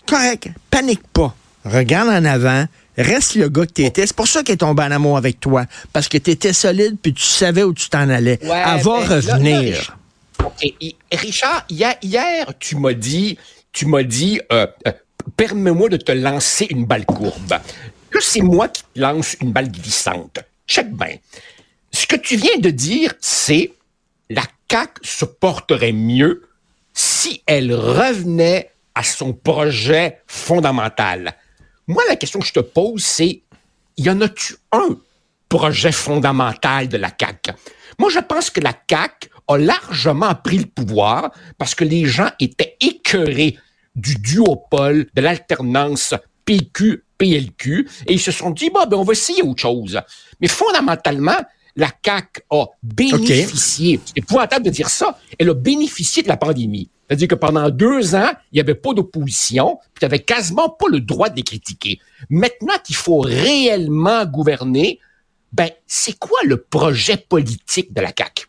correct, 0.08 0.48
panique 0.70 1.06
pas. 1.12 1.36
Regarde 1.66 2.08
en 2.08 2.24
avant, 2.24 2.64
reste 2.96 3.34
le 3.34 3.50
gars 3.50 3.66
que 3.66 3.72
tu 3.72 3.84
étais. 3.84 4.06
C'est 4.06 4.16
pour 4.16 4.28
ça 4.28 4.42
qu'elle 4.42 4.54
est 4.54 4.58
tombée 4.58 4.82
en 4.82 4.92
amour 4.92 5.18
avec 5.18 5.40
toi. 5.40 5.66
Parce 5.92 6.08
que 6.08 6.16
tu 6.16 6.30
étais 6.30 6.54
solide, 6.54 6.96
puis 7.02 7.12
tu 7.12 7.22
savais 7.22 7.64
où 7.64 7.74
tu 7.74 7.90
t'en 7.90 8.08
allais. 8.08 8.38
elle 8.40 8.48
va 8.48 8.80
ben, 8.80 9.06
revenir. 9.06 9.94
Richard, 11.12 11.66
hier, 11.68 12.46
tu 12.58 12.76
m'as 12.76 12.92
dit, 12.92 13.38
tu 13.72 13.86
m'as 13.86 14.02
dit, 14.02 14.40
euh, 14.52 14.66
euh, 14.86 14.92
permets-moi 15.36 15.88
de 15.88 15.96
te 15.96 16.12
lancer 16.12 16.66
une 16.70 16.84
balle 16.84 17.06
courbe. 17.06 17.54
Que 18.10 18.20
c'est 18.20 18.42
moi 18.42 18.68
qui 18.68 18.82
te 18.82 19.00
lance 19.00 19.36
une 19.40 19.52
balle 19.52 19.70
glissante. 19.70 20.38
Check 20.66 20.92
bien. 20.92 21.16
Ce 21.90 22.06
que 22.06 22.16
tu 22.16 22.36
viens 22.36 22.58
de 22.58 22.70
dire, 22.70 23.14
c'est 23.20 23.72
la 24.30 24.44
CAQ 24.70 25.00
se 25.02 25.24
porterait 25.24 25.92
mieux 25.92 26.48
si 26.92 27.42
elle 27.46 27.74
revenait 27.74 28.70
à 28.94 29.02
son 29.02 29.32
projet 29.32 30.20
fondamental. 30.26 31.34
Moi, 31.86 32.02
la 32.08 32.16
question 32.16 32.40
que 32.40 32.46
je 32.46 32.52
te 32.52 32.60
pose, 32.60 33.04
c'est, 33.04 33.42
y 33.96 34.08
en 34.08 34.20
a-tu 34.20 34.56
un 34.72 34.96
projet 35.48 35.92
fondamental 35.92 36.88
de 36.88 36.96
la 36.96 37.10
CAQ? 37.10 37.52
Moi, 37.98 38.10
je 38.10 38.20
pense 38.20 38.50
que 38.50 38.60
la 38.60 38.72
CAQ 38.88 39.28
a 39.48 39.58
largement 39.58 40.34
pris 40.34 40.58
le 40.58 40.66
pouvoir 40.66 41.32
parce 41.58 41.74
que 41.74 41.84
les 41.84 42.06
gens 42.06 42.30
étaient 42.40 42.76
écœurés 42.80 43.56
du 43.94 44.16
duopole, 44.16 45.06
de 45.14 45.20
l'alternance 45.20 46.14
PQ-PLQ, 46.44 47.88
et 48.06 48.12
ils 48.12 48.20
se 48.20 48.32
sont 48.32 48.50
dit, 48.50 48.70
bah, 48.70 48.86
ben, 48.86 48.96
on 48.96 49.04
va 49.04 49.12
essayer 49.12 49.42
autre 49.42 49.62
chose. 49.62 50.00
Mais 50.40 50.48
fondamentalement, 50.48 51.36
la 51.76 51.90
CAQ 52.04 52.42
a 52.50 52.66
bénéficié, 52.82 54.00
c'est 54.04 54.18
épouvantable 54.18 54.64
de 54.64 54.70
dire 54.70 54.88
ça, 54.88 55.18
elle 55.38 55.50
a 55.50 55.54
bénéficié 55.54 56.22
de 56.22 56.28
la 56.28 56.36
pandémie. 56.36 56.88
C'est-à-dire 57.08 57.28
que 57.28 57.34
pendant 57.34 57.68
deux 57.70 58.14
ans, 58.14 58.30
il 58.52 58.56
n'y 58.56 58.60
avait 58.60 58.74
pas 58.74 58.94
d'opposition, 58.94 59.78
puis 59.92 60.00
tu 60.00 60.04
n'avais 60.04 60.20
quasiment 60.20 60.70
pas 60.70 60.86
le 60.88 61.00
droit 61.00 61.28
de 61.28 61.36
les 61.36 61.42
critiquer. 61.42 62.00
Maintenant 62.30 62.74
qu'il 62.84 62.96
faut 62.96 63.20
réellement 63.20 64.24
gouverner, 64.24 65.00
ben, 65.52 65.70
c'est 65.86 66.18
quoi 66.18 66.38
le 66.44 66.56
projet 66.56 67.16
politique 67.16 67.92
de 67.92 68.00
la 68.00 68.12
CAQ? 68.16 68.46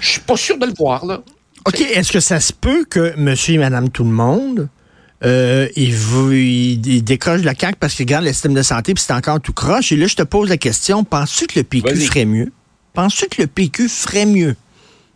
Je 0.00 0.08
suis 0.08 0.20
pas 0.20 0.36
sûr 0.36 0.58
de 0.58 0.66
le 0.66 0.74
voir, 0.76 1.04
là. 1.06 1.22
OK, 1.64 1.80
est-ce 1.80 2.10
que 2.10 2.20
ça 2.20 2.40
se 2.40 2.52
peut 2.52 2.84
que 2.84 3.14
monsieur 3.16 3.54
et 3.54 3.58
madame 3.58 3.88
tout 3.88 4.02
le 4.02 4.10
monde, 4.10 4.68
euh, 5.24 5.68
il, 5.76 7.04
décroche 7.04 7.40
de 7.40 7.46
la 7.46 7.54
CAQ 7.54 7.76
parce 7.78 7.94
qu'il 7.94 8.06
garde 8.06 8.24
le 8.24 8.32
système 8.32 8.54
de 8.54 8.62
santé 8.62 8.94
puis 8.94 9.04
c'est 9.06 9.12
encore 9.12 9.40
tout 9.40 9.52
croche? 9.52 9.92
Et 9.92 9.96
là, 9.96 10.08
je 10.08 10.16
te 10.16 10.22
pose 10.22 10.48
la 10.48 10.56
question, 10.56 11.04
penses-tu 11.04 11.46
que 11.46 11.60
le 11.60 11.64
PQ 11.64 11.96
ferait 11.96 12.24
mieux? 12.24 12.50
Penses-tu 12.94 13.28
que 13.28 13.42
le 13.42 13.46
PQ 13.46 13.88
ferait 13.88 14.26
mieux? 14.26 14.56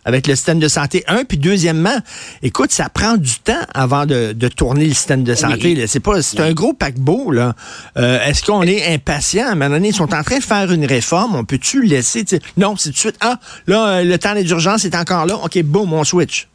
Avec 0.06 0.28
le 0.28 0.36
système 0.36 0.60
de 0.60 0.68
santé. 0.68 1.04
Un, 1.08 1.24
puis 1.24 1.36
deuxièmement, 1.36 1.98
écoute, 2.42 2.72
ça 2.72 2.88
prend 2.88 3.16
du 3.16 3.34
temps 3.40 3.52
avant 3.74 4.06
de, 4.06 4.32
tourner 4.48 4.86
le 4.86 4.94
système 4.94 5.24
de 5.24 5.34
santé. 5.34 5.86
C'est 5.88 6.00
pas, 6.00 6.22
c'est 6.22 6.40
un 6.40 6.52
gros 6.52 6.72
paquebot 6.72 7.32
là. 7.32 7.54
Euh, 7.98 8.24
est-ce 8.24 8.42
qu'on 8.42 8.62
est 8.62 8.94
impatient? 8.94 9.48
À 9.48 9.50
un 9.50 9.54
moment 9.56 9.70
donné, 9.70 9.88
ils 9.88 9.94
sont 9.94 10.14
en 10.14 10.22
train 10.22 10.38
de 10.38 10.44
faire 10.44 10.72
une 10.72 10.86
réforme. 10.86 11.34
On 11.34 11.44
peut-tu 11.44 11.82
laisser 11.82 12.24
Non, 12.56 12.76
c'est 12.76 12.90
tout 12.90 12.94
de 12.94 12.98
suite. 12.98 13.16
Ah, 13.20 13.40
là, 13.66 13.88
euh, 13.88 14.04
le 14.04 14.16
temps 14.18 14.34
d'urgence 14.34 14.84
est 14.84 14.94
encore 14.94 15.26
là. 15.26 15.36
Ok, 15.42 15.60
boum, 15.62 15.92
on 15.92 16.04
switch. 16.04 16.48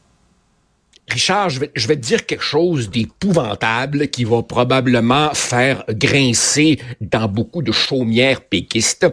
Richard, 1.10 1.50
je 1.50 1.60
vais, 1.60 1.72
je 1.76 1.88
vais 1.88 1.98
te 1.98 2.02
dire 2.02 2.26
quelque 2.26 2.44
chose 2.44 2.90
d'épouvantable 2.90 4.08
qui 4.08 4.24
va 4.24 4.44
probablement 4.44 5.34
faire 5.34 5.84
grincer 5.90 6.80
dans 7.02 7.28
beaucoup 7.28 7.62
de 7.62 7.74
chaumières 7.74 8.42
péquistes. 8.42 9.06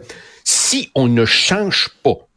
Si 0.45 0.89
on 0.95 1.09
ne 1.09 1.25
change 1.25 1.89
pas 2.01 2.28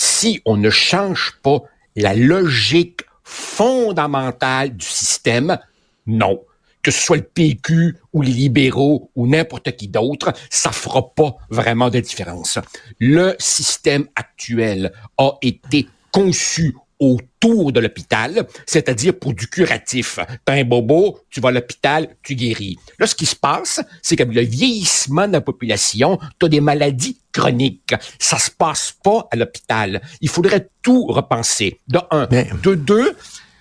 si 0.00 0.40
on 0.44 0.56
ne 0.56 0.70
change 0.70 1.40
pas 1.42 1.60
la 1.96 2.14
logique 2.14 3.00
fondamentale 3.24 4.76
du 4.76 4.86
système, 4.86 5.58
non. 6.06 6.40
Que 6.82 6.92
ce 6.92 7.00
soit 7.00 7.16
le 7.16 7.24
PQ 7.24 7.96
ou 8.12 8.22
les 8.22 8.30
libéraux 8.30 9.10
ou 9.16 9.26
n'importe 9.26 9.74
qui 9.74 9.88
d'autre, 9.88 10.32
ça 10.50 10.70
fera 10.70 11.12
pas 11.16 11.36
vraiment 11.50 11.90
de 11.90 11.98
différence. 11.98 12.60
Le 13.00 13.34
système 13.40 14.06
actuel 14.14 14.92
a 15.18 15.32
été 15.42 15.88
conçu 16.12 16.76
autour 17.00 17.72
de 17.72 17.80
l'hôpital, 17.80 18.46
c'est-à-dire 18.66 19.18
pour 19.18 19.34
du 19.34 19.46
curatif. 19.46 20.18
T'as 20.44 20.54
un 20.54 20.64
bobo, 20.64 21.20
tu 21.30 21.40
vas 21.40 21.50
à 21.50 21.52
l'hôpital, 21.52 22.16
tu 22.22 22.34
guéris. 22.34 22.76
Là, 22.98 23.06
ce 23.06 23.14
qui 23.14 23.26
se 23.26 23.36
passe, 23.36 23.80
c'est 24.02 24.16
qu'avec 24.16 24.34
le 24.34 24.42
vieillissement 24.42 25.28
de 25.28 25.32
la 25.32 25.40
population, 25.40 26.18
tu 26.38 26.46
as 26.46 26.48
des 26.48 26.60
maladies 26.60 27.18
chroniques. 27.32 27.94
Ça 28.18 28.38
se 28.38 28.50
passe 28.50 28.94
pas 29.02 29.28
à 29.30 29.36
l'hôpital. 29.36 30.02
Il 30.20 30.28
faudrait 30.28 30.68
tout 30.82 31.06
repenser. 31.06 31.78
De 31.88 32.00
un. 32.10 32.26
De 32.62 32.74
deux, 32.74 33.16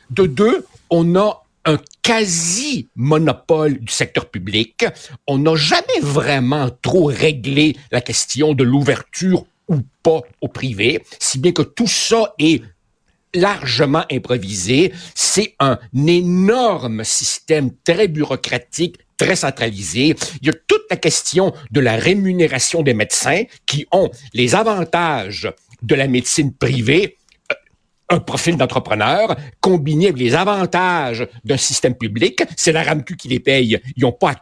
de 0.10 0.25
deux, 0.25 0.65
on 0.89 1.15
a 1.15 1.44
un 1.65 1.77
quasi-monopole 2.01 3.79
du 3.79 3.91
secteur 3.91 4.29
public. 4.29 4.86
On 5.27 5.38
n'a 5.38 5.56
jamais 5.56 6.00
vraiment 6.01 6.70
trop 6.82 7.06
réglé 7.06 7.75
la 7.91 8.01
question 8.01 8.53
de 8.53 8.63
l'ouverture 8.63 9.46
ou 9.67 9.82
pas 10.01 10.22
au 10.39 10.48
privé, 10.48 11.03
si 11.20 11.39
bien 11.39 11.51
que 11.51 11.62
tout 11.62 11.88
ça 11.88 12.34
est 12.39 12.63
largement 13.34 14.04
improvisé. 14.12 14.94
C'est 15.16 15.56
un 15.60 15.80
énorme 15.96 17.04
système 17.04 17.72
très 17.84 18.08
bureaucratique, 18.08 18.98
très 19.18 19.36
centralisé. 19.36 20.16
Il 20.42 20.48
y 20.48 20.50
a 20.50 20.54
toute 20.68 20.84
la 20.90 20.98
question 20.98 21.54
de 21.72 21.80
la 21.80 21.96
rémunération 21.96 22.84
des 22.84 22.94
médecins 22.94 23.44
qui 23.66 23.86
ont 23.92 24.10
les 24.34 24.56
avantages 24.56 25.52
de 25.82 25.96
la 25.96 26.08
médecine 26.08 26.54
privée 26.54 27.18
euh, 27.52 27.56
un 28.10 28.20
profil 28.20 28.58
d'entrepreneur 28.58 29.36
combiné 29.60 30.08
avec 30.08 30.20
les 30.20 30.34
avantages 30.34 31.28
d'un 31.44 31.58
système 31.58 31.96
public. 31.96 32.44
C'est 32.56 32.72
la 32.72 32.84
RAMQ 32.84 33.18
qui 33.18 33.28
les 33.28 33.40
paye. 33.40 33.80
Ils 33.96 34.04
n'ont 34.04 34.14
pas 34.14 34.32
à 34.32 34.36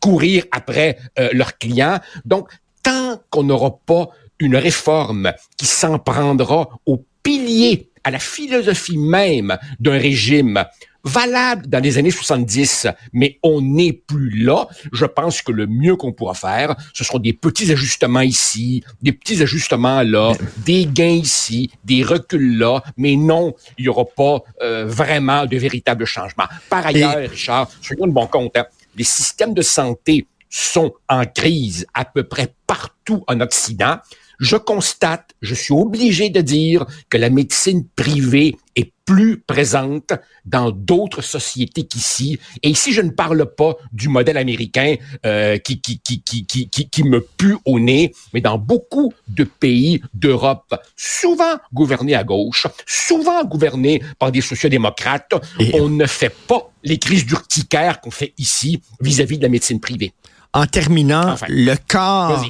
courir 0.00 0.44
après 0.50 0.98
euh, 1.18 1.28
leurs 1.32 1.58
clients. 1.58 2.00
Donc, 2.24 2.48
tant 2.82 3.20
qu'on 3.30 3.44
n'aura 3.44 3.78
pas 3.86 4.08
une 4.38 4.56
réforme 4.56 5.32
qui 5.56 5.66
s'en 5.66 5.98
prendra 5.98 6.68
aux 6.86 7.04
piliers 7.22 7.91
à 8.04 8.10
la 8.10 8.18
philosophie 8.18 8.98
même 8.98 9.56
d'un 9.80 9.98
régime 9.98 10.64
valable 11.04 11.66
dans 11.66 11.82
les 11.82 11.98
années 11.98 12.10
70, 12.10 12.86
mais 13.12 13.38
on 13.42 13.60
n'est 13.60 13.92
plus 13.92 14.30
là. 14.44 14.68
Je 14.92 15.04
pense 15.04 15.42
que 15.42 15.52
le 15.52 15.66
mieux 15.66 15.96
qu'on 15.96 16.12
pourra 16.12 16.34
faire, 16.34 16.76
ce 16.94 17.04
seront 17.04 17.18
des 17.18 17.32
petits 17.32 17.70
ajustements 17.72 18.20
ici, 18.20 18.84
des 19.02 19.12
petits 19.12 19.42
ajustements 19.42 20.02
là, 20.02 20.32
des 20.58 20.86
gains 20.86 21.20
ici, 21.22 21.70
des 21.84 22.02
reculs 22.02 22.58
là, 22.58 22.82
mais 22.96 23.16
non, 23.16 23.54
il 23.78 23.82
n'y 23.82 23.88
aura 23.88 24.04
pas 24.04 24.42
euh, 24.62 24.84
vraiment 24.86 25.46
de 25.46 25.56
véritables 25.56 26.04
changements. 26.04 26.46
Par 26.68 26.86
ailleurs, 26.86 27.16
Richard, 27.16 27.68
soyons 27.80 28.06
de 28.06 28.12
bon 28.12 28.26
compte, 28.26 28.56
hein, 28.56 28.66
les 28.96 29.04
systèmes 29.04 29.54
de 29.54 29.62
santé 29.62 30.26
sont 30.50 30.92
en 31.08 31.24
crise 31.24 31.86
à 31.94 32.04
peu 32.04 32.24
près 32.24 32.52
partout 32.66 33.24
en 33.26 33.40
Occident 33.40 33.96
je 34.42 34.56
constate, 34.56 35.30
je 35.40 35.54
suis 35.54 35.72
obligé 35.72 36.28
de 36.28 36.40
dire 36.40 36.84
que 37.08 37.16
la 37.16 37.30
médecine 37.30 37.86
privée 37.94 38.56
est 38.74 38.92
plus 39.04 39.38
présente 39.38 40.12
dans 40.44 40.72
d'autres 40.72 41.22
sociétés 41.22 41.84
qu'ici. 41.84 42.40
Et 42.64 42.70
ici, 42.70 42.92
je 42.92 43.02
ne 43.02 43.10
parle 43.10 43.54
pas 43.54 43.76
du 43.92 44.08
modèle 44.08 44.36
américain 44.36 44.96
euh, 45.24 45.58
qui, 45.58 45.80
qui, 45.80 46.00
qui, 46.00 46.22
qui, 46.22 46.44
qui, 46.44 46.68
qui 46.68 47.04
me 47.04 47.20
pue 47.20 47.56
au 47.64 47.78
nez, 47.78 48.12
mais 48.34 48.40
dans 48.40 48.58
beaucoup 48.58 49.12
de 49.28 49.44
pays 49.44 50.02
d'Europe, 50.12 50.74
souvent 50.96 51.58
gouvernés 51.72 52.16
à 52.16 52.24
gauche, 52.24 52.66
souvent 52.84 53.44
gouvernés 53.44 54.02
par 54.18 54.32
des 54.32 54.40
sociodémocrates, 54.40 55.34
on 55.74 55.88
ne 55.88 56.06
fait 56.06 56.34
pas 56.48 56.72
les 56.82 56.98
crises 56.98 57.26
d'urticaire 57.26 58.00
qu'on 58.00 58.10
fait 58.10 58.34
ici 58.38 58.82
vis-à-vis 59.00 59.38
de 59.38 59.44
la 59.44 59.48
médecine 59.50 59.78
privée. 59.78 60.12
En 60.52 60.66
terminant, 60.66 61.36
le 61.48 61.76
corps 61.88 62.44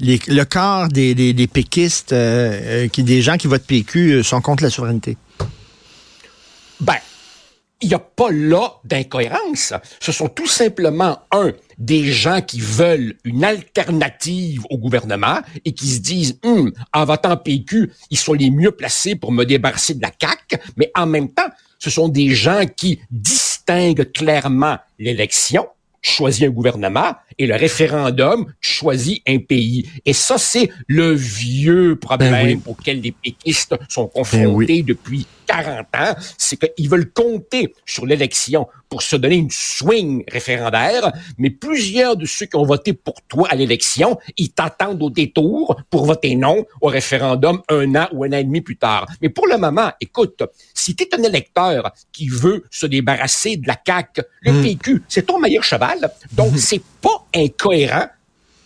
le 0.00 0.44
quart 0.44 0.88
des, 0.88 1.14
des, 1.14 1.46
péquistes, 1.46 2.12
euh, 2.12 2.84
euh, 2.84 2.88
qui, 2.88 3.02
des 3.02 3.22
gens 3.22 3.36
qui 3.36 3.46
votent 3.46 3.66
PQ, 3.66 4.12
euh, 4.12 4.22
sont 4.22 4.40
contre 4.40 4.62
la 4.62 4.70
souveraineté? 4.70 5.16
Ben, 6.80 6.96
il 7.80 7.88
n'y 7.88 7.94
a 7.94 7.98
pas 7.98 8.30
là 8.30 8.80
d'incohérence. 8.84 9.74
Ce 10.00 10.10
sont 10.10 10.28
tout 10.28 10.46
simplement, 10.46 11.20
un, 11.32 11.52
des 11.78 12.04
gens 12.04 12.40
qui 12.40 12.60
veulent 12.60 13.14
une 13.24 13.44
alternative 13.44 14.62
au 14.70 14.78
gouvernement 14.78 15.40
et 15.64 15.72
qui 15.72 15.88
se 15.88 16.00
disent, 16.00 16.38
hum, 16.44 16.72
en 16.92 17.04
votant 17.04 17.36
PQ, 17.36 17.92
ils 18.10 18.18
sont 18.18 18.32
les 18.32 18.50
mieux 18.50 18.72
placés 18.72 19.16
pour 19.16 19.32
me 19.32 19.44
débarrasser 19.44 19.94
de 19.94 20.02
la 20.02 20.10
CAQ, 20.18 20.56
mais 20.76 20.90
en 20.96 21.06
même 21.06 21.28
temps, 21.28 21.48
ce 21.78 21.90
sont 21.90 22.08
des 22.08 22.30
gens 22.30 22.64
qui 22.66 23.00
distinguent 23.10 24.10
clairement 24.12 24.78
l'élection 24.98 25.66
choisit 26.04 26.44
un 26.44 26.50
gouvernement 26.50 27.14
Et 27.38 27.46
le 27.46 27.56
référendum 27.56 28.46
choisit 28.60 29.22
un 29.26 29.38
pays. 29.38 29.88
Et 30.04 30.12
ça, 30.12 30.38
c'est 30.38 30.70
le 30.86 31.12
vieux 31.12 31.96
problème 31.96 32.32
ben 32.32 32.60
auquel 32.66 33.00
les 33.00 33.12
péquistes 33.12 33.74
sont 33.88 34.10
ben 34.14 34.22
confrontés 34.22 34.82
depuis 34.82 35.26
40 35.46 35.86
ans, 35.96 36.14
c'est 36.38 36.56
qu'ils 36.56 36.88
veulent 36.88 37.10
compter 37.10 37.74
sur 37.84 38.06
l'élection 38.06 38.66
pour 38.88 39.02
se 39.02 39.16
donner 39.16 39.36
une 39.36 39.50
swing 39.50 40.24
référendaire, 40.28 41.12
mais 41.38 41.50
plusieurs 41.50 42.16
de 42.16 42.26
ceux 42.26 42.46
qui 42.46 42.56
ont 42.56 42.64
voté 42.64 42.92
pour 42.92 43.14
toi 43.28 43.48
à 43.50 43.54
l'élection, 43.54 44.18
ils 44.36 44.52
t'attendent 44.52 45.02
au 45.02 45.10
détour 45.10 45.80
pour 45.90 46.06
voter 46.06 46.36
non 46.36 46.64
au 46.80 46.88
référendum 46.88 47.60
un 47.68 47.94
an 47.94 48.08
ou 48.12 48.24
un 48.24 48.32
an 48.32 48.36
et 48.36 48.44
demi 48.44 48.60
plus 48.60 48.76
tard. 48.76 49.06
Mais 49.20 49.28
pour 49.28 49.46
le 49.46 49.58
moment, 49.58 49.90
écoute, 50.00 50.42
si 50.72 50.94
tu 50.94 51.04
es 51.04 51.14
un 51.14 51.22
électeur 51.22 51.92
qui 52.12 52.28
veut 52.28 52.64
se 52.70 52.86
débarrasser 52.86 53.56
de 53.56 53.66
la 53.66 53.76
CAQ, 53.84 54.22
le 54.42 54.52
hmm. 54.52 54.62
PQ, 54.62 55.02
c'est 55.08 55.26
ton 55.26 55.40
meilleur 55.40 55.64
cheval, 55.64 56.10
donc 56.32 56.52
hmm. 56.52 56.58
c'est 56.58 56.82
pas 57.00 57.23
incohérent 57.34 58.08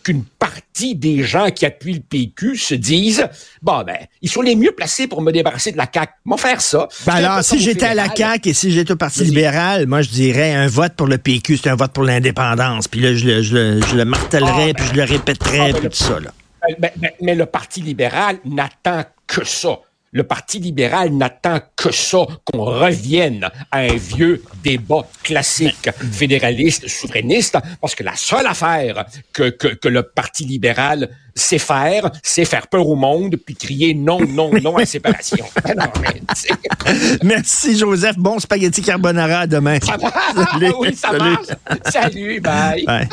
qu'une 0.03 0.23
partie 0.23 0.95
des 0.95 1.23
gens 1.23 1.49
qui 1.49 1.65
appuient 1.65 1.95
le 1.95 1.99
PQ 1.99 2.55
se 2.55 2.73
disent 2.73 3.27
bon 3.61 3.83
ben 3.83 3.97
ils 4.21 4.29
sont 4.29 4.41
les 4.41 4.55
mieux 4.55 4.71
placés 4.71 5.07
pour 5.07 5.21
me 5.21 5.31
débarrasser 5.31 5.71
de 5.71 5.77
la 5.77 5.87
CAQ. 5.93 6.13
M'en 6.25 6.37
faire 6.37 6.61
ça. 6.61 6.87
Ben 7.05 7.15
alors 7.15 7.43
si 7.43 7.59
j'étais 7.59 7.85
à 7.85 7.93
la 7.93 8.13
CAQ 8.13 8.49
et 8.49 8.53
si 8.53 8.71
j'étais 8.71 8.93
au 8.93 8.95
Parti 8.95 9.23
libéral, 9.23 9.87
moi 9.87 10.01
je 10.01 10.09
dirais 10.09 10.53
un 10.53 10.67
vote 10.67 10.93
pour 10.93 11.07
le 11.07 11.17
PQ, 11.17 11.57
c'est 11.57 11.69
un 11.69 11.75
vote 11.75 11.91
pour 11.91 12.03
l'indépendance. 12.03 12.87
Puis 12.87 13.01
là 13.01 13.13
je 13.13 13.25
le, 13.25 13.41
je 13.41 13.55
le, 13.55 13.81
ah, 13.81 14.73
puis 14.73 14.85
je 14.87 14.93
le 14.93 15.03
répéterais, 15.03 15.59
ah, 15.59 15.71
ben, 15.73 15.79
puis 15.79 15.89
tout 15.89 16.03
ça 16.03 16.19
là. 16.19 16.31
Ben, 16.79 16.91
ben, 16.97 17.11
mais 17.21 17.35
le 17.35 17.45
Parti 17.45 17.81
libéral 17.81 18.37
n'attend 18.45 19.03
que 19.27 19.45
ça. 19.45 19.79
Le 20.11 20.23
Parti 20.23 20.59
libéral 20.59 21.11
n'attend 21.11 21.59
que 21.75 21.91
ça, 21.91 22.25
qu'on 22.43 22.63
revienne 22.63 23.49
à 23.71 23.79
un 23.79 23.95
vieux 23.95 24.43
débat 24.63 25.07
classique 25.23 25.89
fédéraliste, 26.11 26.87
souverainiste, 26.87 27.57
parce 27.79 27.93
que 27.93 28.03
la 28.03 28.15
seule 28.15 28.47
affaire 28.47 29.05
que, 29.33 29.49
que, 29.49 29.67
que 29.67 29.87
le 29.87 30.03
Parti 30.03 30.45
libéral 30.45 31.09
sait 31.35 31.59
faire, 31.59 32.11
c'est 32.23 32.45
faire 32.45 32.67
peur 32.67 32.87
au 32.87 32.95
monde, 32.95 33.35
puis 33.37 33.55
crier 33.55 33.93
non, 33.93 34.19
non, 34.25 34.51
non 34.61 34.77
à 34.77 34.79
la 34.81 34.85
séparation. 34.85 35.45
Merci, 37.23 37.77
Joseph. 37.77 38.17
Bon 38.17 38.39
spaghetti 38.39 38.81
carbonara 38.81 39.47
demain. 39.47 39.79
Ça 39.79 39.97
va? 39.97 40.11
oui, 40.79 40.95
ça 40.95 41.13
marche. 41.13 41.47
Salut, 41.91 42.39
bye. 42.41 42.83
bye. 42.85 43.07